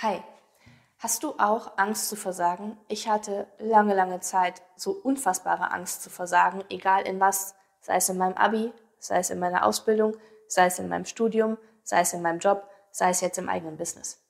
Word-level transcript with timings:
Hi, 0.00 0.22
hast 1.00 1.24
du 1.24 1.34
auch 1.38 1.72
Angst 1.76 2.08
zu 2.08 2.14
versagen? 2.14 2.78
Ich 2.86 3.08
hatte 3.08 3.48
lange, 3.58 3.96
lange 3.96 4.20
Zeit 4.20 4.62
so 4.76 4.92
unfassbare 4.92 5.72
Angst 5.72 6.04
zu 6.04 6.08
versagen, 6.08 6.62
egal 6.70 7.02
in 7.02 7.18
was, 7.18 7.56
sei 7.80 7.96
es 7.96 8.08
in 8.08 8.16
meinem 8.16 8.36
Abi, 8.36 8.72
sei 9.00 9.18
es 9.18 9.30
in 9.30 9.40
meiner 9.40 9.66
Ausbildung, 9.66 10.16
sei 10.46 10.66
es 10.66 10.78
in 10.78 10.88
meinem 10.88 11.04
Studium, 11.04 11.58
sei 11.82 12.02
es 12.02 12.12
in 12.12 12.22
meinem 12.22 12.38
Job, 12.38 12.70
sei 12.92 13.10
es 13.10 13.20
jetzt 13.22 13.38
im 13.38 13.48
eigenen 13.48 13.76
Business. 13.76 14.22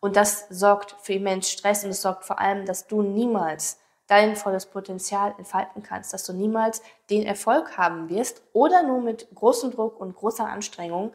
Und 0.00 0.16
das 0.16 0.46
sorgt 0.50 0.94
für 1.00 1.14
immens 1.14 1.50
Stress 1.50 1.82
und 1.82 1.92
es 1.92 2.02
sorgt 2.02 2.26
vor 2.26 2.38
allem, 2.38 2.66
dass 2.66 2.86
du 2.86 3.00
niemals 3.00 3.78
dein 4.06 4.36
volles 4.36 4.66
Potenzial 4.66 5.34
entfalten 5.38 5.82
kannst, 5.82 6.12
dass 6.12 6.24
du 6.24 6.34
niemals 6.34 6.82
den 7.08 7.24
Erfolg 7.24 7.78
haben 7.78 8.10
wirst 8.10 8.42
oder 8.52 8.82
nur 8.82 9.00
mit 9.00 9.34
großem 9.34 9.70
Druck 9.70 9.98
und 9.98 10.14
großer 10.14 10.46
Anstrengung, 10.46 11.14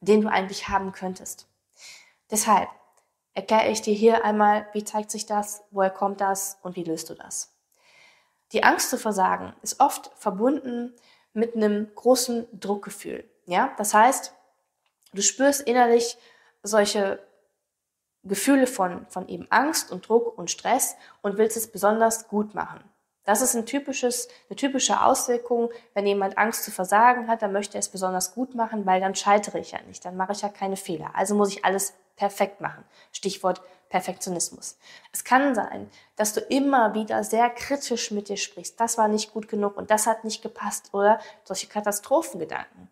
den 0.00 0.22
du 0.22 0.28
eigentlich 0.28 0.70
haben 0.70 0.92
könntest. 0.92 1.46
Deshalb 2.30 2.70
erkläre 3.36 3.68
ich 3.68 3.82
dir 3.82 3.94
hier 3.94 4.24
einmal, 4.24 4.66
wie 4.72 4.82
zeigt 4.82 5.10
sich 5.10 5.26
das, 5.26 5.62
woher 5.70 5.90
kommt 5.90 6.22
das 6.22 6.58
und 6.62 6.74
wie 6.74 6.84
löst 6.84 7.10
du 7.10 7.14
das. 7.14 7.54
Die 8.52 8.64
Angst 8.64 8.88
zu 8.88 8.96
versagen 8.96 9.54
ist 9.60 9.78
oft 9.78 10.10
verbunden 10.16 10.94
mit 11.34 11.54
einem 11.54 11.94
großen 11.94 12.46
Druckgefühl. 12.58 13.28
Ja, 13.44 13.74
das 13.76 13.92
heißt, 13.92 14.32
du 15.12 15.20
spürst 15.20 15.60
innerlich 15.60 16.16
solche 16.62 17.18
Gefühle 18.22 18.66
von, 18.66 19.06
von 19.10 19.28
eben 19.28 19.46
Angst 19.50 19.92
und 19.92 20.08
Druck 20.08 20.38
und 20.38 20.50
Stress 20.50 20.96
und 21.20 21.36
willst 21.36 21.58
es 21.58 21.70
besonders 21.70 22.28
gut 22.28 22.54
machen. 22.54 22.82
Das 23.24 23.42
ist 23.42 23.54
ein 23.54 23.66
typisches, 23.66 24.28
eine 24.48 24.56
typische 24.56 25.02
Auswirkung, 25.02 25.70
wenn 25.92 26.06
jemand 26.06 26.38
Angst 26.38 26.64
zu 26.64 26.70
versagen 26.70 27.28
hat, 27.28 27.42
dann 27.42 27.52
möchte 27.52 27.76
er 27.76 27.80
es 27.80 27.90
besonders 27.90 28.34
gut 28.34 28.54
machen, 28.54 28.86
weil 28.86 29.00
dann 29.00 29.14
scheitere 29.14 29.58
ich 29.58 29.72
ja 29.72 29.82
nicht, 29.82 30.06
dann 30.06 30.16
mache 30.16 30.32
ich 30.32 30.40
ja 30.40 30.48
keine 30.48 30.76
Fehler. 30.76 31.10
Also 31.14 31.34
muss 31.34 31.50
ich 31.50 31.64
alles 31.64 31.92
perfekt 32.16 32.60
machen. 32.60 32.84
Stichwort 33.12 33.60
Perfektionismus. 33.88 34.78
Es 35.12 35.22
kann 35.22 35.54
sein, 35.54 35.88
dass 36.16 36.32
du 36.32 36.40
immer 36.40 36.94
wieder 36.94 37.22
sehr 37.22 37.48
kritisch 37.50 38.10
mit 38.10 38.28
dir 38.28 38.36
sprichst. 38.36 38.80
Das 38.80 38.98
war 38.98 39.06
nicht 39.06 39.32
gut 39.32 39.48
genug 39.48 39.76
und 39.76 39.90
das 39.90 40.06
hat 40.06 40.24
nicht 40.24 40.42
gepasst 40.42 40.92
oder 40.92 41.20
solche 41.44 41.68
Katastrophengedanken. 41.68 42.88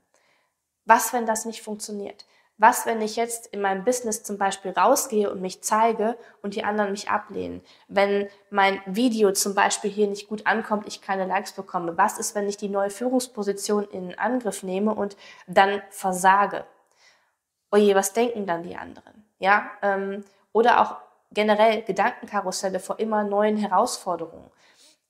Was, 0.85 1.13
wenn 1.13 1.27
das 1.27 1.47
nicht 1.47 1.63
funktioniert? 1.63 2.27
Was, 2.57 2.87
wenn 2.87 3.03
ich 3.03 3.17
jetzt 3.17 3.49
in 3.49 3.61
meinem 3.61 3.83
Business 3.85 4.23
zum 4.23 4.39
Beispiel 4.39 4.71
rausgehe 4.71 5.29
und 5.29 5.41
mich 5.41 5.63
zeige 5.63 6.17
und 6.41 6.55
die 6.55 6.63
anderen 6.63 6.93
mich 6.93 7.11
ablehnen? 7.11 7.63
Wenn 7.89 8.29
mein 8.51 8.81
Video 8.87 9.33
zum 9.33 9.57
Beispiel 9.57 9.91
hier 9.91 10.07
nicht 10.07 10.29
gut 10.29 10.47
ankommt, 10.47 10.87
ich 10.87 11.01
keine 11.01 11.27
Likes 11.27 11.53
bekomme? 11.53 11.99
Was 11.99 12.19
ist, 12.19 12.37
wenn 12.37 12.49
ich 12.49 12.57
die 12.57 12.69
neue 12.69 12.91
Führungsposition 12.91 13.89
in 13.89 14.17
Angriff 14.17 14.63
nehme 14.63 14.95
und 14.95 15.17
dann 15.49 15.83
versage? 15.91 16.65
oje, 17.75 17.95
was 17.95 18.13
denken 18.13 18.47
dann 18.47 18.63
die 18.63 18.77
anderen? 18.77 19.24
Ja, 19.39 19.71
ähm, 19.83 20.25
oder 20.53 20.81
auch 20.81 20.97
generell 21.33 21.83
Gedankenkarusselle 21.83 22.81
vor 22.81 22.99
immer 23.01 23.25
neuen 23.25 23.57
Herausforderungen, 23.57 24.51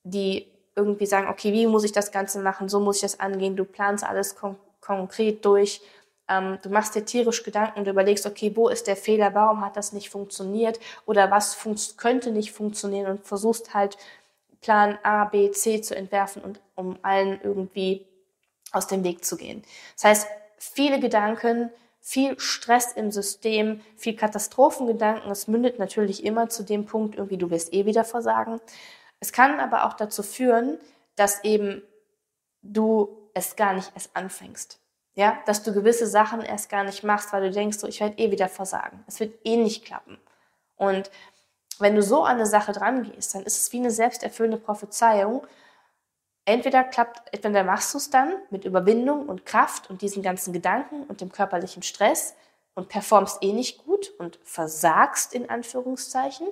die 0.03 0.51
irgendwie 0.77 1.07
sagen, 1.07 1.29
okay, 1.29 1.53
wie 1.53 1.67
muss 1.67 1.85
ich 1.85 1.93
das 1.93 2.11
Ganze 2.11 2.41
machen, 2.41 2.69
so 2.69 2.81
muss 2.81 2.97
ich 2.97 3.03
das 3.03 3.21
angehen, 3.21 3.57
du 3.57 3.65
planst 3.65 4.05
alles 4.05 4.35
kon 4.37 4.57
konkret 4.81 5.43
durch, 5.47 5.81
ähm, 6.29 6.59
du 6.63 6.69
machst 6.69 6.95
dir 6.95 7.05
tierisch 7.05 7.43
Gedanken, 7.43 7.85
du 7.85 7.91
überlegst, 7.91 8.27
okay, 8.27 8.53
wo 8.55 8.69
ist 8.69 8.87
der 8.87 8.97
Fehler, 8.97 9.35
warum 9.35 9.65
hat 9.65 9.77
das 9.77 9.93
nicht 9.93 10.11
funktioniert? 10.11 10.79
Oder 11.07 11.31
was 11.31 11.55
fun 11.55 11.77
könnte 11.97 12.31
nicht 12.31 12.53
funktionieren? 12.53 13.07
Und 13.07 13.27
versuchst 13.27 13.73
halt 13.75 13.97
Plan 14.61 14.99
A, 15.03 15.25
B, 15.25 15.51
C 15.53 15.81
zu 15.81 15.95
entwerfen 15.97 16.43
und 16.43 16.61
um 16.75 16.99
allen 17.03 17.41
irgendwie 17.43 18.07
aus 18.73 18.87
dem 18.87 19.05
Weg 19.05 19.25
zu 19.25 19.37
gehen. 19.37 19.63
Das 19.95 20.05
heißt, 20.05 20.29
viele 20.59 21.01
Gedanken, 21.01 21.71
viel 22.07 22.39
Stress 22.39 22.93
im 22.93 23.11
System, 23.11 23.81
viel 23.97 24.15
Katastrophengedanken. 24.15 25.31
Es 25.31 25.49
mündet 25.49 25.79
natürlich 25.79 26.23
immer 26.23 26.51
zu 26.51 26.63
dem 26.63 26.85
Punkt, 26.85 27.15
irgendwie 27.15 27.39
du 27.39 27.49
wirst 27.49 27.73
eh 27.73 27.87
wieder 27.87 28.05
versagen. 28.05 28.61
Es 29.21 29.33
kann 29.33 29.59
aber 29.59 29.87
auch 29.87 29.95
dazu 29.95 30.23
führen, 30.23 30.79
dass 31.17 31.43
eben 31.45 31.83
du 32.61 33.09
es 33.33 33.57
gar 33.57 33.73
nicht 33.73 33.91
erst 33.95 34.15
anfängst. 34.15 34.79
Ja, 35.15 35.39
dass 35.47 35.63
du 35.63 35.73
gewisse 35.73 36.07
Sachen 36.07 36.43
erst 36.43 36.69
gar 36.69 36.85
nicht 36.85 37.05
machst, 37.05 37.33
weil 37.33 37.45
du 37.45 37.51
denkst, 37.51 37.79
so, 37.79 37.87
ich 37.87 38.01
werde 38.01 38.19
eh 38.19 38.31
wieder 38.31 38.51
versagen. 38.51 39.03
Es 39.07 39.19
wird 39.19 39.39
eh 39.45 39.57
nicht 39.57 39.87
klappen. 39.87 40.19
Und 40.77 41.11
wenn 41.79 41.95
du 41.95 42.03
so 42.03 42.25
an 42.25 42.37
eine 42.37 42.47
Sache 42.47 42.73
dran 42.73 43.05
gehst, 43.05 43.35
dann 43.35 43.45
ist 43.45 43.59
es 43.59 43.73
wie 43.73 43.79
eine 43.79 43.91
selbsterfüllende 43.91 44.59
Prophezeiung 44.59 45.47
entweder 46.45 46.85
klappt, 46.85 47.33
entweder 47.33 47.65
machst 47.65 47.95
du 47.95 47.99
es 47.99 48.11
dann 48.11 48.35
mit 48.51 48.65
Überwindung 48.65 49.29
und 49.29 49.47
Kraft 49.47 49.91
und 49.91 50.03
diesen 50.03 50.23
ganzen 50.23 50.53
Gedanken 50.53 51.05
und 51.05 51.21
dem 51.21 51.33
körperlichen 51.33 51.83
Stress 51.83 52.35
und 52.75 52.89
performst 52.89 53.43
eh 53.43 53.53
nicht 53.53 53.85
gut 53.85 54.13
und 54.19 54.39
versagst 54.43 55.33
in 55.33 55.49
Anführungszeichen, 55.49 56.47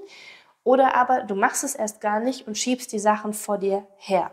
oder 0.64 0.94
aber 0.94 1.22
du 1.22 1.34
machst 1.34 1.64
es 1.64 1.74
erst 1.74 2.00
gar 2.00 2.20
nicht 2.20 2.46
und 2.46 2.56
schiebst 2.56 2.92
die 2.92 3.00
Sachen 3.00 3.32
vor 3.32 3.58
dir 3.58 3.86
her. 3.96 4.30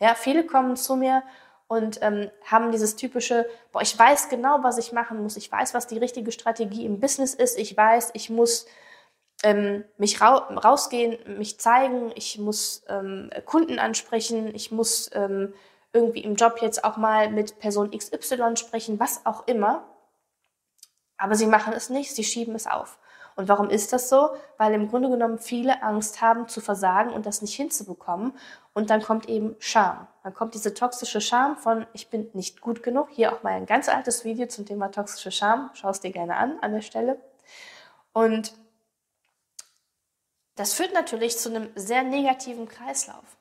Ja, 0.00 0.14
viele 0.14 0.44
kommen 0.44 0.76
zu 0.76 0.96
mir 0.96 1.22
und 1.68 2.00
ähm, 2.02 2.30
haben 2.44 2.72
dieses 2.72 2.96
typische, 2.96 3.46
boah, 3.72 3.82
ich 3.82 3.96
weiß 3.96 4.28
genau, 4.28 4.62
was 4.62 4.78
ich 4.78 4.92
machen 4.92 5.22
muss, 5.22 5.36
ich 5.36 5.50
weiß, 5.50 5.74
was 5.74 5.86
die 5.86 5.98
richtige 5.98 6.32
Strategie 6.32 6.84
im 6.84 6.98
Business 6.98 7.34
ist, 7.34 7.58
ich 7.58 7.76
weiß, 7.76 8.10
ich 8.14 8.30
muss 8.30 8.66
ähm, 9.42 9.84
mich 9.96 10.20
ra 10.20 10.36
rausgehen, 10.36 11.38
mich 11.38 11.60
zeigen, 11.60 12.12
ich 12.14 12.38
muss 12.38 12.82
ähm, 12.88 13.30
Kunden 13.44 13.78
ansprechen, 13.78 14.54
ich 14.54 14.72
muss 14.72 15.10
ähm, 15.14 15.54
irgendwie 15.92 16.20
im 16.20 16.34
Job 16.34 16.58
jetzt 16.60 16.84
auch 16.84 16.96
mal 16.96 17.30
mit 17.30 17.58
Person 17.58 17.90
XY 17.90 18.56
sprechen, 18.56 19.00
was 19.00 19.24
auch 19.26 19.46
immer. 19.46 19.84
Aber 21.16 21.34
sie 21.34 21.46
machen 21.46 21.72
es 21.72 21.90
nicht, 21.90 22.14
sie 22.14 22.24
schieben 22.24 22.54
es 22.54 22.66
auf. 22.66 22.98
Und 23.38 23.48
warum 23.48 23.70
ist 23.70 23.92
das 23.92 24.08
so? 24.08 24.30
Weil 24.56 24.74
im 24.74 24.88
Grunde 24.88 25.08
genommen 25.08 25.38
viele 25.38 25.82
Angst 25.84 26.20
haben 26.20 26.48
zu 26.48 26.60
versagen 26.60 27.12
und 27.12 27.24
das 27.24 27.40
nicht 27.40 27.54
hinzubekommen. 27.54 28.32
Und 28.74 28.90
dann 28.90 29.00
kommt 29.00 29.28
eben 29.28 29.54
Scham. 29.60 30.08
Dann 30.24 30.34
kommt 30.34 30.54
diese 30.54 30.74
toxische 30.74 31.20
Scham 31.20 31.56
von, 31.56 31.86
ich 31.92 32.10
bin 32.10 32.28
nicht 32.32 32.60
gut 32.60 32.82
genug. 32.82 33.08
Hier 33.10 33.32
auch 33.32 33.44
mal 33.44 33.52
ein 33.52 33.66
ganz 33.66 33.88
altes 33.88 34.24
Video 34.24 34.46
zum 34.48 34.66
Thema 34.66 34.90
toxische 34.90 35.30
Scham. 35.30 35.70
Schau 35.74 35.90
es 35.90 36.00
dir 36.00 36.10
gerne 36.10 36.36
an 36.36 36.58
an 36.62 36.72
der 36.72 36.82
Stelle. 36.82 37.20
Und 38.12 38.54
das 40.58 40.74
führt 40.74 40.92
natürlich 40.92 41.38
zu 41.38 41.50
einem 41.50 41.70
sehr 41.76 42.02
negativen 42.02 42.66
Kreislauf. 42.66 43.36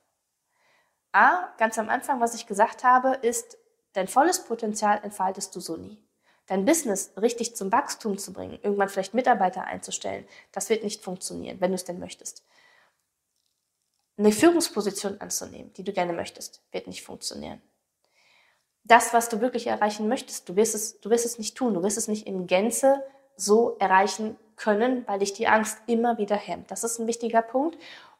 A, 1.13 1.51
ganz 1.57 1.79
am 1.79 1.89
Anfang, 1.89 2.19
was 2.19 2.35
ich 2.35 2.45
gesagt 2.45 2.83
habe, 2.83 3.13
ist, 3.23 3.57
dein 3.94 4.07
volles 4.07 4.44
Potenzial 4.44 5.00
entfaltest 5.03 5.56
du 5.56 5.59
so 5.59 5.77
nie. 5.77 5.97
Dein 6.45 6.63
Business 6.66 7.13
richtig 7.19 7.56
zum 7.56 7.72
Wachstum 7.72 8.19
zu 8.19 8.33
bringen, 8.33 8.59
irgendwann 8.61 8.89
vielleicht 8.89 9.16
Mitarbeiter 9.16 9.63
einzustellen, 9.63 10.27
das 10.51 10.69
wird 10.69 10.83
nicht 10.83 11.03
funktionieren, 11.03 11.59
wenn 11.59 11.72
du 11.72 11.75
es 11.75 11.85
denn 11.85 12.00
möchtest. 12.00 12.44
Eine 14.17 14.31
Führungsposition 14.31 15.19
anzunehmen, 15.19 15.73
die 15.73 15.83
du 15.83 15.94
gerne 15.94 16.13
möchtest, 16.13 16.61
wird 16.72 16.85
nicht 16.85 17.03
funktionieren. 17.03 17.61
Das, 18.83 19.11
was 19.11 19.27
du 19.27 19.41
wirklich 19.41 19.66
erreichen 19.67 20.07
möchtest, 20.07 20.47
du 20.47 20.56
wirst 20.56 20.75
es, 20.75 21.01
du 21.01 21.09
wirst 21.09 21.25
es 21.25 21.39
nicht 21.39 21.57
tun, 21.57 21.73
du 21.73 21.81
wirst 21.81 21.97
es 21.97 22.07
nicht 22.07 22.27
in 22.27 22.45
Gänze 22.45 23.03
so 23.35 23.75
erreichen 23.79 24.38
können, 24.57 25.07
weil 25.07 25.19
dich 25.19 25.34
die 25.34 25.47
Angst 25.47 25.79
immer 25.88 26.18
wieder 26.18 26.35
hemmt. 26.35 26.72
Das 26.72 26.84
ist 26.84 27.00
ein 27.00 27.07
wichtiger 27.07 27.41
Punkt. 27.41 27.78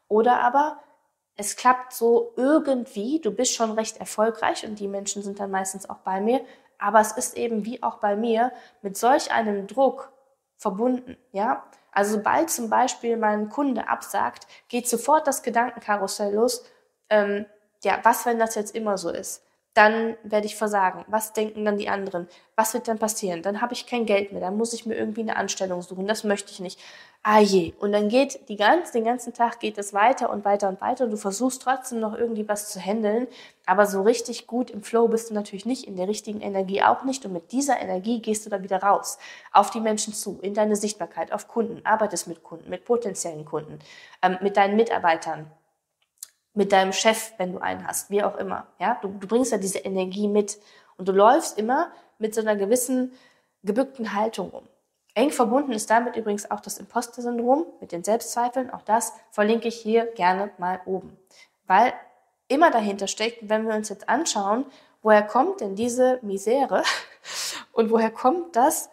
Oder 0.08 0.40
aber 0.40 0.80
es 1.36 1.56
klappt 1.56 1.92
so 1.92 2.32
irgendwie, 2.36 3.20
du 3.20 3.30
bist 3.30 3.54
schon 3.54 3.72
recht 3.72 3.98
erfolgreich 3.98 4.66
und 4.66 4.80
die 4.80 4.88
Menschen 4.88 5.22
sind 5.22 5.38
dann 5.38 5.50
meistens 5.50 5.88
auch 5.88 5.98
bei 5.98 6.20
mir, 6.20 6.40
aber 6.78 7.00
es 7.00 7.12
ist 7.12 7.36
eben 7.36 7.64
wie 7.64 7.82
auch 7.82 7.98
bei 7.98 8.16
mir 8.16 8.52
mit 8.82 8.96
solch 8.96 9.32
einem 9.32 9.66
Druck 9.66 10.12
verbunden, 10.56 11.16
ja. 11.32 11.64
Also 11.92 12.16
sobald 12.16 12.50
zum 12.50 12.70
Beispiel 12.70 13.16
mein 13.16 13.48
Kunde 13.48 13.88
absagt, 13.88 14.46
geht 14.68 14.88
sofort 14.88 15.26
das 15.26 15.42
Gedankenkarussell 15.42 16.34
los. 16.34 16.64
Ähm, 17.08 17.46
ja, 17.82 17.98
was, 18.02 18.26
wenn 18.26 18.38
das 18.38 18.54
jetzt 18.54 18.74
immer 18.74 18.98
so 18.98 19.10
ist? 19.10 19.42
Dann 19.78 20.16
werde 20.24 20.46
ich 20.46 20.56
versagen. 20.56 21.04
Was 21.06 21.32
denken 21.32 21.64
dann 21.64 21.78
die 21.78 21.88
anderen? 21.88 22.26
Was 22.56 22.74
wird 22.74 22.88
dann 22.88 22.98
passieren? 22.98 23.42
Dann 23.42 23.60
habe 23.60 23.74
ich 23.74 23.86
kein 23.86 24.06
Geld 24.06 24.32
mehr, 24.32 24.40
dann 24.40 24.56
muss 24.56 24.72
ich 24.72 24.86
mir 24.86 24.96
irgendwie 24.96 25.20
eine 25.20 25.36
Anstellung 25.36 25.82
suchen. 25.82 26.08
Das 26.08 26.24
möchte 26.24 26.50
ich 26.50 26.58
nicht. 26.58 26.80
Ah 27.22 27.38
je. 27.38 27.74
Und 27.78 27.92
dann 27.92 28.08
geht 28.08 28.48
die 28.48 28.56
ganz, 28.56 28.90
den 28.90 29.04
ganzen 29.04 29.34
Tag 29.34 29.60
geht 29.60 29.78
es 29.78 29.94
weiter 29.94 30.30
und 30.30 30.44
weiter 30.44 30.68
und 30.68 30.80
weiter 30.80 31.04
und 31.04 31.12
du 31.12 31.16
versuchst 31.16 31.62
trotzdem 31.62 32.00
noch 32.00 32.12
irgendwie 32.12 32.48
was 32.48 32.70
zu 32.72 32.80
handeln, 32.80 33.28
aber 33.66 33.86
so 33.86 34.02
richtig 34.02 34.48
gut 34.48 34.70
im 34.70 34.82
Flow 34.82 35.06
bist 35.06 35.30
du 35.30 35.34
natürlich 35.34 35.66
nicht, 35.66 35.86
in 35.86 35.96
der 35.96 36.08
richtigen 36.08 36.40
Energie 36.40 36.82
auch 36.82 37.04
nicht 37.04 37.24
und 37.24 37.32
mit 37.32 37.52
dieser 37.52 37.80
Energie 37.80 38.20
gehst 38.20 38.46
du 38.46 38.50
dann 38.50 38.64
wieder 38.64 38.82
raus, 38.82 39.18
auf 39.52 39.70
die 39.70 39.80
Menschen 39.80 40.12
zu, 40.12 40.40
in 40.42 40.54
deine 40.54 40.74
Sichtbarkeit, 40.74 41.32
auf 41.32 41.46
Kunden, 41.46 41.84
arbeitest 41.84 42.26
mit 42.26 42.42
Kunden, 42.42 42.68
mit 42.68 42.84
potenziellen 42.84 43.44
Kunden, 43.44 43.78
ähm, 44.22 44.38
mit 44.40 44.56
deinen 44.56 44.74
Mitarbeitern, 44.74 45.50
mit 46.58 46.72
deinem 46.72 46.92
Chef, 46.92 47.34
wenn 47.38 47.52
du 47.52 47.60
einen 47.60 47.86
hast, 47.86 48.10
wie 48.10 48.24
auch 48.24 48.36
immer. 48.36 48.66
Ja, 48.80 48.98
du, 49.00 49.06
du 49.06 49.28
bringst 49.28 49.52
ja 49.52 49.58
diese 49.58 49.78
Energie 49.78 50.26
mit 50.26 50.58
und 50.96 51.06
du 51.06 51.12
läufst 51.12 51.56
immer 51.56 51.92
mit 52.18 52.34
so 52.34 52.40
einer 52.40 52.56
gewissen 52.56 53.12
gebückten 53.62 54.12
Haltung 54.12 54.50
um. 54.50 54.68
Eng 55.14 55.30
verbunden 55.30 55.70
ist 55.70 55.88
damit 55.88 56.16
übrigens 56.16 56.50
auch 56.50 56.58
das 56.58 56.78
Imposter-Syndrom 56.78 57.64
mit 57.80 57.92
den 57.92 58.02
Selbstzweifeln. 58.02 58.70
Auch 58.70 58.82
das 58.82 59.12
verlinke 59.30 59.68
ich 59.68 59.76
hier 59.76 60.06
gerne 60.16 60.50
mal 60.58 60.80
oben. 60.84 61.16
Weil 61.68 61.92
immer 62.48 62.72
dahinter 62.72 63.06
steckt, 63.06 63.48
wenn 63.48 63.68
wir 63.68 63.76
uns 63.76 63.88
jetzt 63.88 64.08
anschauen, 64.08 64.66
woher 65.00 65.22
kommt 65.22 65.60
denn 65.60 65.76
diese 65.76 66.18
Misere 66.22 66.82
und 67.72 67.92
woher 67.92 68.10
kommt 68.10 68.56
das 68.56 68.90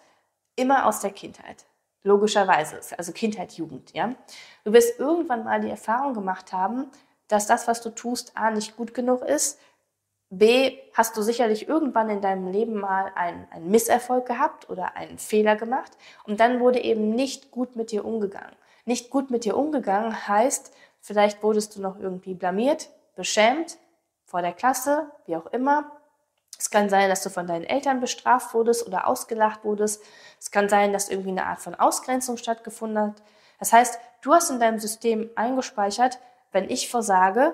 immer 0.55 0.85
aus 0.85 0.99
der 0.99 1.11
Kindheit? 1.11 1.65
Logischerweise, 2.03 2.79
also 2.95 3.11
Kindheit, 3.11 3.53
Jugend, 3.53 3.91
ja. 3.95 4.13
Du 4.63 4.71
wirst 4.71 4.99
irgendwann 4.99 5.43
mal 5.43 5.61
die 5.61 5.71
Erfahrung 5.71 6.13
gemacht 6.13 6.53
haben, 6.53 6.91
dass 7.27 7.47
das, 7.47 7.67
was 7.67 7.81
du 7.81 7.89
tust, 7.89 8.33
A, 8.35 8.51
nicht 8.51 8.75
gut 8.77 8.93
genug 8.93 9.21
ist, 9.21 9.59
B, 10.29 10.77
hast 10.93 11.15
du 11.15 11.21
sicherlich 11.21 11.67
irgendwann 11.67 12.09
in 12.09 12.21
deinem 12.21 12.51
Leben 12.51 12.79
mal 12.79 13.11
einen, 13.15 13.47
einen 13.51 13.69
Misserfolg 13.69 14.25
gehabt 14.25 14.69
oder 14.69 14.95
einen 14.95 15.17
Fehler 15.17 15.55
gemacht 15.55 15.91
und 16.25 16.39
dann 16.39 16.59
wurde 16.59 16.83
eben 16.83 17.11
nicht 17.11 17.51
gut 17.51 17.75
mit 17.75 17.91
dir 17.91 18.03
umgegangen. 18.05 18.55
Nicht 18.85 19.09
gut 19.09 19.29
mit 19.29 19.45
dir 19.45 19.55
umgegangen 19.55 20.27
heißt, 20.27 20.73
vielleicht 20.99 21.41
wurdest 21.43 21.75
du 21.75 21.81
noch 21.81 21.99
irgendwie 21.99 22.33
blamiert, 22.33 22.89
beschämt 23.15 23.77
vor 24.25 24.41
der 24.41 24.53
Klasse, 24.53 25.11
wie 25.25 25.35
auch 25.35 25.47
immer, 25.47 25.91
es 26.57 26.69
kann 26.69 26.89
sein, 26.89 27.09
dass 27.09 27.21
du 27.21 27.29
von 27.29 27.47
deinen 27.47 27.65
Eltern 27.65 27.99
bestraft 27.99 28.53
wurdest 28.53 28.87
oder 28.87 29.07
ausgelacht 29.07 29.63
wurdest. 29.63 30.01
Es 30.39 30.51
kann 30.51 30.69
sein, 30.69 30.93
dass 30.93 31.09
irgendwie 31.09 31.31
eine 31.31 31.45
Art 31.45 31.59
von 31.59 31.75
Ausgrenzung 31.75 32.37
stattgefunden 32.37 32.99
hat. 32.99 33.23
Das 33.59 33.73
heißt, 33.73 33.99
du 34.21 34.33
hast 34.33 34.49
in 34.49 34.59
deinem 34.59 34.79
System 34.79 35.29
eingespeichert, 35.35 36.19
wenn 36.55 36.69
ich 36.69 36.89
versage, 36.89 37.53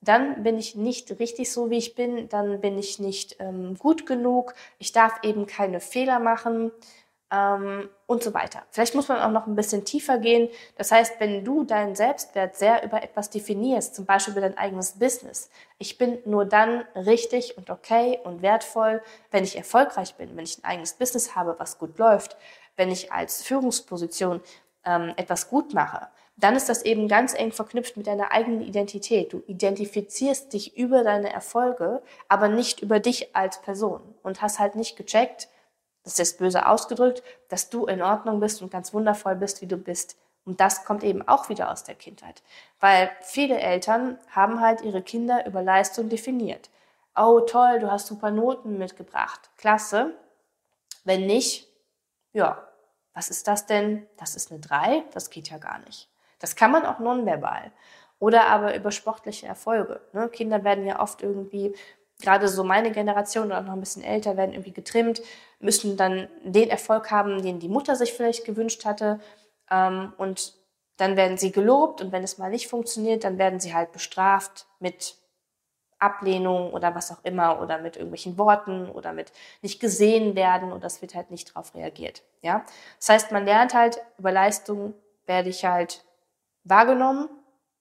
dann 0.00 0.42
bin 0.42 0.58
ich 0.58 0.74
nicht 0.74 1.18
richtig 1.20 1.52
so, 1.52 1.70
wie 1.70 1.78
ich 1.78 1.94
bin, 1.94 2.28
dann 2.28 2.60
bin 2.60 2.78
ich 2.78 2.98
nicht 2.98 3.36
ähm, 3.40 3.76
gut 3.78 4.06
genug, 4.06 4.54
ich 4.78 4.92
darf 4.92 5.20
eben 5.22 5.46
keine 5.46 5.80
Fehler 5.80 6.18
machen, 6.18 6.72
ähm, 7.30 7.88
und 8.06 8.22
so 8.22 8.32
weiter. 8.32 8.62
Vielleicht 8.70 8.94
muss 8.94 9.08
man 9.08 9.20
auch 9.20 9.30
noch 9.30 9.46
ein 9.46 9.54
bisschen 9.54 9.84
tiefer 9.84 10.18
gehen. 10.18 10.48
Das 10.76 10.90
heißt, 10.90 11.20
wenn 11.20 11.44
du 11.44 11.64
deinen 11.64 11.94
Selbstwert 11.94 12.56
sehr 12.56 12.82
über 12.84 13.02
etwas 13.02 13.28
definierst, 13.30 13.94
zum 13.94 14.06
Beispiel 14.06 14.32
über 14.32 14.40
dein 14.40 14.56
eigenes 14.56 14.92
Business, 14.92 15.50
ich 15.78 15.98
bin 15.98 16.18
nur 16.24 16.46
dann 16.46 16.84
richtig 16.94 17.58
und 17.58 17.70
okay 17.70 18.18
und 18.24 18.40
wertvoll, 18.42 19.02
wenn 19.30 19.44
ich 19.44 19.56
erfolgreich 19.56 20.14
bin, 20.14 20.36
wenn 20.36 20.44
ich 20.44 20.58
ein 20.58 20.64
eigenes 20.64 20.94
Business 20.94 21.34
habe, 21.34 21.56
was 21.58 21.78
gut 21.78 21.98
läuft, 21.98 22.36
wenn 22.76 22.90
ich 22.90 23.12
als 23.12 23.42
Führungsposition 23.42 24.40
ähm, 24.84 25.12
etwas 25.16 25.50
gut 25.50 25.74
mache, 25.74 26.08
dann 26.40 26.54
ist 26.54 26.68
das 26.68 26.82
eben 26.82 27.08
ganz 27.08 27.34
eng 27.34 27.52
verknüpft 27.52 27.96
mit 27.96 28.06
deiner 28.06 28.30
eigenen 28.32 28.62
Identität. 28.62 29.32
Du 29.32 29.42
identifizierst 29.46 30.52
dich 30.52 30.76
über 30.76 31.02
deine 31.02 31.32
Erfolge, 31.32 32.00
aber 32.28 32.48
nicht 32.48 32.80
über 32.80 33.00
dich 33.00 33.34
als 33.34 33.60
Person 33.60 34.14
und 34.22 34.40
hast 34.40 34.58
halt 34.58 34.76
nicht 34.76 34.96
gecheckt, 34.96 35.48
das 36.04 36.18
ist 36.18 36.38
böse 36.38 36.66
ausgedrückt, 36.66 37.22
dass 37.48 37.68
du 37.68 37.86
in 37.86 38.00
Ordnung 38.00 38.40
bist 38.40 38.62
und 38.62 38.70
ganz 38.70 38.94
wundervoll 38.94 39.34
bist, 39.34 39.60
wie 39.60 39.66
du 39.66 39.76
bist. 39.76 40.16
Und 40.44 40.60
das 40.60 40.84
kommt 40.84 41.04
eben 41.04 41.26
auch 41.28 41.50
wieder 41.50 41.70
aus 41.70 41.84
der 41.84 41.96
Kindheit. 41.96 42.42
Weil 42.80 43.10
viele 43.20 43.58
Eltern 43.58 44.18
haben 44.30 44.60
halt 44.60 44.80
ihre 44.80 45.02
Kinder 45.02 45.44
über 45.44 45.60
Leistung 45.60 46.08
definiert. 46.08 46.70
Oh, 47.14 47.40
toll, 47.40 47.80
du 47.80 47.90
hast 47.90 48.06
super 48.06 48.30
Noten 48.30 48.78
mitgebracht. 48.78 49.50
Klasse. 49.58 50.14
Wenn 51.04 51.26
nicht, 51.26 51.68
ja, 52.32 52.66
was 53.12 53.28
ist 53.28 53.46
das 53.46 53.66
denn? 53.66 54.06
Das 54.16 54.34
ist 54.34 54.50
eine 54.50 54.60
3? 54.60 55.04
Das 55.12 55.28
geht 55.28 55.50
ja 55.50 55.58
gar 55.58 55.80
nicht. 55.80 56.08
Das 56.38 56.56
kann 56.56 56.70
man 56.70 56.86
auch 56.86 56.98
nonverbal. 56.98 57.72
Oder 58.18 58.46
aber 58.46 58.74
über 58.74 58.90
sportliche 58.90 59.46
Erfolge. 59.46 60.00
Ne? 60.12 60.28
Kinder 60.28 60.64
werden 60.64 60.86
ja 60.86 61.00
oft 61.00 61.22
irgendwie 61.22 61.74
gerade 62.20 62.48
so 62.48 62.64
meine 62.64 62.90
Generation 62.90 63.46
oder 63.46 63.60
noch 63.60 63.72
ein 63.72 63.80
bisschen 63.80 64.02
älter 64.02 64.36
werden 64.36 64.52
irgendwie 64.52 64.72
getrimmt, 64.72 65.22
müssen 65.60 65.96
dann 65.96 66.28
den 66.42 66.68
Erfolg 66.68 67.10
haben, 67.10 67.42
den 67.42 67.60
die 67.60 67.68
Mutter 67.68 67.94
sich 67.94 68.12
vielleicht 68.12 68.44
gewünscht 68.44 68.84
hatte. 68.84 69.20
Ähm, 69.70 70.12
und 70.18 70.54
dann 70.96 71.16
werden 71.16 71.38
sie 71.38 71.52
gelobt 71.52 72.00
und 72.00 72.10
wenn 72.10 72.24
es 72.24 72.38
mal 72.38 72.50
nicht 72.50 72.68
funktioniert, 72.68 73.22
dann 73.22 73.38
werden 73.38 73.60
sie 73.60 73.72
halt 73.72 73.92
bestraft 73.92 74.66
mit 74.80 75.14
Ablehnung 76.00 76.72
oder 76.72 76.94
was 76.94 77.10
auch 77.10 77.24
immer 77.24 77.60
oder 77.60 77.78
mit 77.78 77.96
irgendwelchen 77.96 78.38
Worten 78.38 78.88
oder 78.88 79.12
mit 79.12 79.32
nicht 79.62 79.80
gesehen 79.80 80.36
werden 80.36 80.72
und 80.72 80.82
das 80.84 81.02
wird 81.02 81.14
halt 81.14 81.30
nicht 81.30 81.50
darauf 81.50 81.74
reagiert. 81.74 82.22
Ja, 82.42 82.64
das 82.98 83.08
heißt, 83.08 83.32
man 83.32 83.44
lernt 83.44 83.74
halt 83.74 84.00
über 84.18 84.32
Leistung 84.32 84.94
werde 85.26 85.50
ich 85.50 85.64
halt 85.64 86.04
wahrgenommen, 86.68 87.28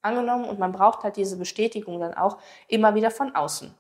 angenommen 0.02 0.46
und 0.46 0.60
man 0.60 0.72
braucht 0.72 1.04
halt 1.04 1.18
diese 1.18 1.38
Bestätigung 1.38 2.00
dann 2.00 2.14
auch 2.14 2.38
immer 2.68 2.96
wieder 2.96 3.12
von 3.12 3.36
außen. 3.36 3.74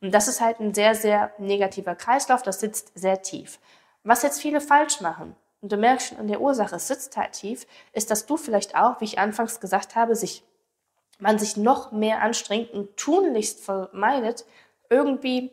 Und 0.00 0.12
das 0.12 0.28
ist 0.28 0.40
halt 0.40 0.60
ein 0.60 0.74
sehr, 0.74 0.94
sehr 0.94 1.32
negativer 1.38 1.94
Kreislauf, 1.94 2.42
das 2.42 2.60
sitzt 2.60 2.92
sehr 2.94 3.22
tief. 3.22 3.58
Was 4.02 4.22
jetzt 4.22 4.40
viele 4.40 4.60
falsch 4.60 5.00
machen, 5.00 5.34
und 5.60 5.72
du 5.72 5.76
merkst 5.76 6.08
schon 6.08 6.18
an 6.18 6.28
der 6.28 6.40
Ursache, 6.40 6.76
es 6.76 6.86
sitzt 6.86 7.16
halt 7.16 7.32
tief, 7.32 7.66
ist, 7.92 8.10
dass 8.10 8.26
du 8.26 8.36
vielleicht 8.36 8.76
auch, 8.76 9.00
wie 9.00 9.06
ich 9.06 9.18
anfangs 9.18 9.58
gesagt 9.58 9.96
habe, 9.96 10.14
sich, 10.14 10.44
man 11.18 11.38
sich 11.38 11.56
noch 11.56 11.92
mehr 11.92 12.22
anstrengt 12.22 12.70
und 12.70 12.96
tunlichst 12.96 13.64
vermeidet, 13.64 14.44
irgendwie 14.90 15.50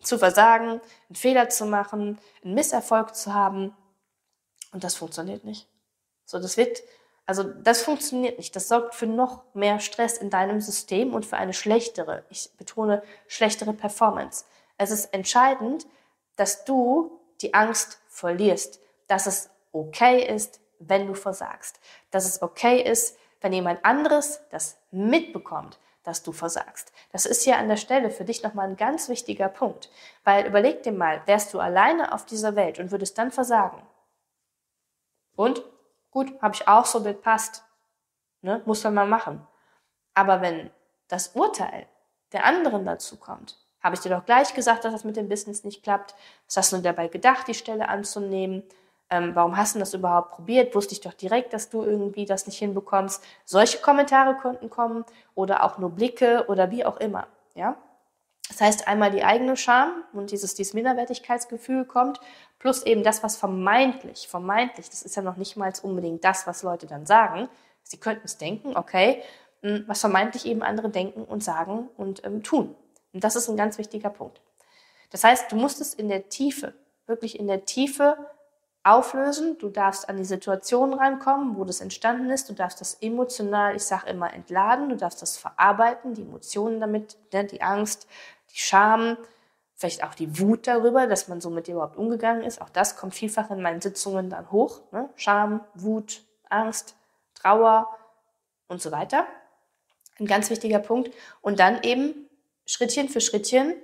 zu 0.00 0.18
versagen, 0.18 0.80
einen 1.08 1.14
Fehler 1.14 1.48
zu 1.48 1.66
machen, 1.66 2.18
einen 2.44 2.54
Misserfolg 2.54 3.14
zu 3.14 3.34
haben. 3.34 3.76
Und 4.72 4.84
das 4.84 4.94
funktioniert 4.94 5.44
nicht. 5.44 5.68
So, 6.24 6.38
das 6.38 6.56
wird 6.56 6.82
also 7.26 7.44
das 7.44 7.82
funktioniert 7.82 8.38
nicht. 8.38 8.54
Das 8.56 8.68
sorgt 8.68 8.94
für 8.94 9.06
noch 9.06 9.44
mehr 9.54 9.80
Stress 9.80 10.18
in 10.18 10.30
deinem 10.30 10.60
System 10.60 11.14
und 11.14 11.24
für 11.24 11.36
eine 11.36 11.52
schlechtere, 11.52 12.24
ich 12.28 12.50
betone 12.56 13.02
schlechtere 13.26 13.72
Performance. 13.72 14.44
Es 14.76 14.90
ist 14.90 15.14
entscheidend, 15.14 15.86
dass 16.36 16.64
du 16.64 17.20
die 17.40 17.54
Angst 17.54 18.00
verlierst, 18.08 18.80
dass 19.06 19.26
es 19.26 19.50
okay 19.72 20.26
ist, 20.26 20.60
wenn 20.78 21.06
du 21.06 21.14
versagst, 21.14 21.78
dass 22.10 22.26
es 22.26 22.42
okay 22.42 22.82
ist, 22.82 23.16
wenn 23.40 23.52
jemand 23.52 23.84
anderes 23.84 24.40
das 24.50 24.78
mitbekommt, 24.90 25.78
dass 26.02 26.22
du 26.22 26.32
versagst. 26.32 26.92
Das 27.12 27.26
ist 27.26 27.46
ja 27.46 27.56
an 27.56 27.68
der 27.68 27.76
Stelle 27.76 28.10
für 28.10 28.24
dich 28.24 28.42
nochmal 28.42 28.68
ein 28.68 28.76
ganz 28.76 29.08
wichtiger 29.08 29.48
Punkt, 29.48 29.90
weil 30.24 30.46
überleg 30.46 30.82
dir 30.82 30.92
mal, 30.92 31.22
wärst 31.26 31.54
du 31.54 31.60
alleine 31.60 32.12
auf 32.12 32.26
dieser 32.26 32.56
Welt 32.56 32.78
und 32.80 32.90
würdest 32.90 33.18
dann 33.18 33.30
versagen. 33.30 33.80
Und 35.36 35.62
Gut, 36.12 36.40
habe 36.40 36.54
ich 36.54 36.68
auch 36.68 36.86
so, 36.86 37.02
passt. 37.14 37.64
Ne? 38.42 38.62
Muss 38.66 38.84
man 38.84 38.94
mal 38.94 39.06
machen. 39.06 39.44
Aber 40.14 40.40
wenn 40.40 40.70
das 41.08 41.28
Urteil 41.28 41.86
der 42.32 42.44
anderen 42.44 42.84
dazu 42.84 43.16
kommt, 43.16 43.58
habe 43.82 43.96
ich 43.96 44.00
dir 44.00 44.10
doch 44.10 44.24
gleich 44.24 44.54
gesagt, 44.54 44.84
dass 44.84 44.92
das 44.92 45.04
mit 45.04 45.16
dem 45.16 45.28
Business 45.28 45.64
nicht 45.64 45.82
klappt. 45.82 46.14
Was 46.46 46.56
hast 46.56 46.72
du 46.72 46.78
dabei 46.78 47.08
gedacht, 47.08 47.48
die 47.48 47.54
Stelle 47.54 47.88
anzunehmen? 47.88 48.62
Ähm, 49.10 49.34
warum 49.34 49.56
hast 49.56 49.74
du 49.74 49.78
das 49.78 49.94
überhaupt 49.94 50.32
probiert? 50.32 50.74
Wusste 50.74 50.94
ich 50.94 51.00
doch 51.00 51.14
direkt, 51.14 51.52
dass 51.52 51.70
du 51.70 51.82
irgendwie 51.82 52.26
das 52.26 52.46
nicht 52.46 52.58
hinbekommst. 52.58 53.24
Solche 53.44 53.78
Kommentare 53.78 54.36
konnten 54.36 54.70
kommen 54.70 55.04
oder 55.34 55.64
auch 55.64 55.78
nur 55.78 55.90
Blicke 55.90 56.44
oder 56.48 56.70
wie 56.70 56.84
auch 56.84 56.98
immer. 56.98 57.26
Ja? 57.54 57.76
Das 58.48 58.60
heißt, 58.60 58.88
einmal 58.88 59.10
die 59.10 59.24
eigene 59.24 59.56
Scham 59.56 60.04
und 60.12 60.30
dieses, 60.30 60.54
dieses 60.54 60.74
Minderwertigkeitsgefühl 60.74 61.84
kommt, 61.84 62.20
plus 62.58 62.84
eben 62.84 63.02
das, 63.02 63.22
was 63.22 63.36
vermeintlich, 63.36 64.28
vermeintlich, 64.28 64.90
das 64.90 65.02
ist 65.02 65.16
ja 65.16 65.22
noch 65.22 65.36
nicht 65.36 65.56
mal 65.56 65.72
unbedingt 65.82 66.24
das, 66.24 66.46
was 66.46 66.62
Leute 66.62 66.86
dann 66.86 67.06
sagen. 67.06 67.48
Sie 67.82 67.98
könnten 67.98 68.22
es 68.24 68.38
denken, 68.38 68.76
okay, 68.76 69.22
hm, 69.62 69.84
was 69.86 70.00
vermeintlich 70.00 70.46
eben 70.46 70.62
andere 70.62 70.90
denken 70.90 71.24
und 71.24 71.42
sagen 71.42 71.88
und 71.96 72.24
ähm, 72.24 72.42
tun. 72.42 72.74
Und 73.12 73.24
das 73.24 73.36
ist 73.36 73.48
ein 73.48 73.56
ganz 73.56 73.78
wichtiger 73.78 74.10
Punkt. 74.10 74.40
Das 75.10 75.24
heißt, 75.24 75.52
du 75.52 75.56
musst 75.56 75.80
es 75.80 75.94
in 75.94 76.08
der 76.08 76.28
Tiefe, 76.28 76.74
wirklich 77.06 77.38
in 77.38 77.46
der 77.46 77.64
Tiefe 77.64 78.16
auflösen. 78.84 79.58
Du 79.58 79.68
darfst 79.68 80.08
an 80.08 80.16
die 80.16 80.24
Situation 80.24 80.94
rankommen, 80.94 81.56
wo 81.56 81.64
das 81.64 81.80
entstanden 81.80 82.30
ist. 82.30 82.48
Du 82.48 82.54
darfst 82.54 82.80
das 82.80 82.94
emotional, 82.94 83.76
ich 83.76 83.84
sage 83.84 84.10
immer, 84.10 84.32
entladen. 84.32 84.88
Du 84.88 84.96
darfst 84.96 85.22
das 85.22 85.36
verarbeiten, 85.36 86.14
die 86.14 86.22
Emotionen 86.22 86.80
damit, 86.80 87.16
ne, 87.32 87.44
die 87.44 87.62
Angst, 87.62 88.06
die 88.50 88.58
Scham, 88.58 89.16
vielleicht 89.74 90.04
auch 90.04 90.14
die 90.14 90.38
Wut 90.38 90.66
darüber, 90.66 91.06
dass 91.06 91.28
man 91.28 91.40
so 91.40 91.50
mit 91.50 91.66
dir 91.66 91.74
überhaupt 91.74 91.96
umgegangen 91.96 92.44
ist. 92.44 92.60
Auch 92.60 92.68
das 92.68 92.96
kommt 92.96 93.14
vielfach 93.14 93.50
in 93.50 93.62
meinen 93.62 93.80
Sitzungen 93.80 94.30
dann 94.30 94.50
hoch. 94.50 94.80
Ne? 94.92 95.08
Scham, 95.16 95.60
Wut, 95.74 96.22
Angst, 96.48 96.94
Trauer 97.34 97.88
und 98.68 98.80
so 98.80 98.92
weiter. 98.92 99.26
Ein 100.18 100.26
ganz 100.26 100.50
wichtiger 100.50 100.78
Punkt. 100.78 101.12
Und 101.40 101.58
dann 101.58 101.82
eben 101.82 102.28
Schrittchen 102.64 103.08
für 103.08 103.20
Schrittchen 103.20 103.74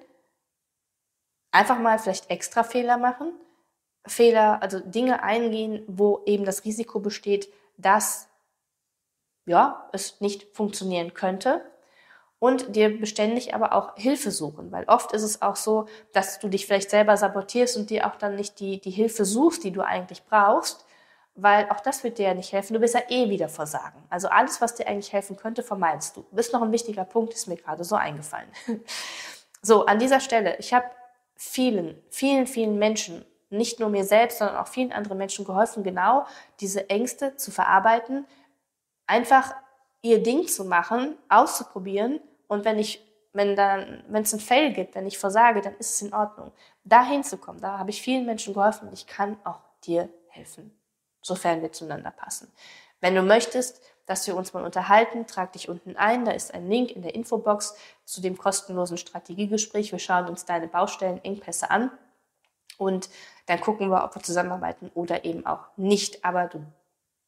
einfach 1.51 1.79
mal 1.79 1.99
vielleicht 1.99 2.31
extra 2.31 2.63
Fehler 2.63 2.97
machen. 2.97 3.33
Fehler, 4.09 4.63
also 4.63 4.81
Dinge 4.81 5.23
eingehen, 5.23 5.85
wo 5.87 6.23
eben 6.27 6.45
das 6.45 6.65
Risiko 6.65 7.01
besteht, 7.01 7.53
dass 7.77 8.29
ja, 9.47 9.89
es 9.93 10.21
nicht 10.21 10.55
funktionieren 10.55 11.15
könnte 11.15 11.63
und 12.39 12.77
dir 12.77 13.01
beständig 13.01 13.55
aber 13.55 13.73
auch 13.73 13.97
Hilfe 13.97 14.31
suchen, 14.31 14.71
weil 14.71 14.85
oft 14.85 15.13
ist 15.13 15.23
es 15.23 15.43
auch 15.43 15.57
so, 15.57 15.87
dass 16.13 16.39
du 16.39 16.49
dich 16.49 16.67
vielleicht 16.67 16.91
selber 16.91 17.17
sabotierst 17.17 17.77
und 17.77 17.91
dir 17.91 18.07
auch 18.07 18.17
dann 18.17 18.37
nicht 18.37 18.61
die, 18.61 18.81
die 18.81 18.91
Hilfe 18.91 19.25
suchst, 19.25 19.65
die 19.65 19.73
du 19.73 19.81
eigentlich 19.81 20.25
brauchst, 20.25 20.85
weil 21.35 21.69
auch 21.71 21.81
das 21.81 22.05
wird 22.05 22.19
dir 22.19 22.29
ja 22.29 22.35
nicht 22.35 22.53
helfen. 22.53 22.75
Du 22.75 22.81
wirst 22.81 22.95
ja 22.95 23.03
eh 23.09 23.31
wieder 23.31 23.49
versagen. 23.49 24.05
Also 24.11 24.29
alles, 24.29 24.61
was 24.61 24.75
dir 24.75 24.87
eigentlich 24.87 25.13
helfen 25.13 25.37
könnte, 25.37 25.63
vermeidest 25.63 26.17
du. 26.17 26.25
Bist 26.33 26.53
noch 26.53 26.63
ein 26.63 26.73
wichtiger 26.73 27.05
Punkt, 27.05 27.33
ist 27.33 27.47
mir 27.47 27.57
gerade 27.57 27.85
so 27.85 27.97
eingefallen. 27.97 28.49
so, 29.63 29.87
an 29.87 29.99
dieser 29.99 30.21
Stelle, 30.21 30.57
ich 30.59 30.75
habe 30.75 30.87
vielen, 31.37 32.01
vielen, 32.11 32.47
vielen 32.47 32.79
Menschen, 32.79 33.25
nicht 33.51 33.81
nur 33.81 33.89
mir 33.89 34.05
selbst, 34.05 34.39
sondern 34.39 34.57
auch 34.57 34.69
vielen 34.69 34.93
anderen 34.93 35.19
Menschen 35.19 35.45
geholfen, 35.45 35.83
genau 35.83 36.27
diese 36.61 36.91
Ängste 36.91 37.37
zu 37.37 37.51
verarbeiten, 37.51 38.27
einfach 39.07 39.55
ihr 40.03 40.23
Ding 40.23 40.47
zu 40.47 40.65
machen, 40.65 41.17
auszuprobieren 41.29 42.21
und 42.47 42.65
wenn 42.65 42.79
ich, 42.79 43.05
wenn 43.33 43.57
dann, 43.57 44.05
wenn 44.09 44.23
es 44.23 44.33
ein 44.33 44.41
Fail 44.41 44.73
gibt, 44.73 44.95
wenn 44.95 45.07
ich 45.07 45.19
versage, 45.19 45.61
dann 45.61 45.75
ist 45.77 45.95
es 45.95 46.03
in 46.03 46.15
Ordnung. 46.15 46.53
Da 46.85 47.05
hinzukommen, 47.05 47.61
da 47.61 47.79
habe 47.79 47.91
ich 47.91 48.03
vielen 48.03 48.27
Menschen 48.27 48.55
geholfen 48.55 48.89
und 48.89 48.95
ich 48.95 49.07
kann 49.07 49.39
auch 49.45 49.61
dir 49.85 50.09
helfen. 50.29 50.75
sofern 51.21 51.61
wir 51.61 51.73
zueinander 51.73 52.11
passen. 52.11 52.51
Wenn 53.01 53.15
du 53.15 53.23
möchtest, 53.23 53.83
dass 54.07 54.27
wir 54.27 54.35
uns 54.35 54.55
mal 54.55 54.65
unterhalten, 54.65 55.27
trag 55.27 55.53
dich 55.53 55.69
unten 55.69 55.97
ein. 55.97 56.25
Da 56.25 56.31
ist 56.31 56.55
ein 56.55 56.71
Link 56.71 56.91
in 56.91 57.03
der 57.03 57.15
Infobox 57.15 57.77
zu 58.05 58.23
dem 58.23 58.39
kostenlosen 58.39 58.97
Strategiegespräch. 58.97 59.93
Wir 59.93 59.99
schauen 59.99 60.29
uns 60.29 60.47
deine 60.47 60.69
Baustellen, 60.69 61.23
Engpässe 61.23 61.71
an 61.71 61.91
und 62.79 63.11
dann 63.47 63.61
gucken 63.61 63.91
wir, 63.91 64.05
ob 64.05 64.15
wir 64.15 64.23
zusammenarbeiten 64.23 64.91
oder 64.95 65.25
eben 65.25 65.45
auch 65.45 65.67
nicht. 65.77 66.25
Aber 66.25 66.47
du 66.47 66.65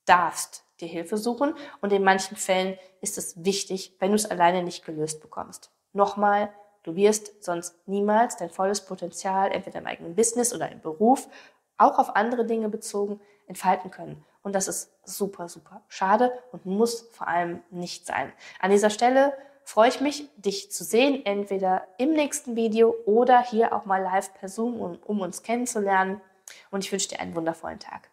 darfst 0.07 0.65
dir 0.81 0.89
Hilfe 0.89 1.19
suchen 1.19 1.55
und 1.83 1.93
in 1.93 2.03
manchen 2.03 2.37
Fällen 2.37 2.79
ist 3.01 3.19
es 3.19 3.45
wichtig, 3.45 3.97
wenn 3.99 4.11
du 4.11 4.17
es 4.17 4.31
alleine 4.31 4.63
nicht 4.63 4.85
gelöst 4.85 5.21
bekommst. 5.21 5.71
Nochmal, 5.93 6.51
du 6.85 6.97
wirst 6.97 7.45
sonst 7.45 7.77
niemals 7.87 8.37
dein 8.37 8.51
volles 8.51 8.85
Potenzial 8.85 9.53
entweder 9.53 9.81
im 9.81 9.87
eigenen 9.87 10.15
Business 10.15 10.55
oder 10.55 10.71
im 10.71 10.81
Beruf, 10.81 11.29
auch 11.77 11.99
auf 11.99 12.17
andere 12.17 12.47
Dinge 12.47 12.69
bezogen, 12.69 13.21
entfalten 13.47 13.91
können. 13.91 14.25
Und 14.43 14.55
das 14.55 14.69
ist 14.69 14.93
super, 15.05 15.49
super 15.49 15.83
schade 15.89 16.33
und 16.53 16.65
muss 16.65 17.03
vor 17.13 17.29
allem 17.29 17.63
nicht 17.71 18.07
sein. 18.07 18.33
An 18.61 18.71
dieser 18.71 18.91
Stelle 18.91 19.35
freue 19.71 19.89
ich 19.89 20.01
mich, 20.01 20.29
dich 20.37 20.73
zu 20.73 20.83
sehen, 20.83 21.25
entweder 21.25 21.87
im 21.97 22.13
nächsten 22.13 22.57
Video 22.57 22.93
oder 23.07 23.41
hier 23.41 23.73
auch 23.73 23.85
mal 23.85 24.03
live 24.03 24.35
per 24.35 24.49
Zoom, 24.49 24.81
um, 24.81 24.99
um 25.07 25.21
uns 25.21 25.45
kennenzulernen. 25.45 26.21
Und 26.73 26.85
ich 26.85 26.91
wünsche 26.91 27.11
dir 27.11 27.21
einen 27.21 27.37
wundervollen 27.37 27.79
Tag. 27.79 28.09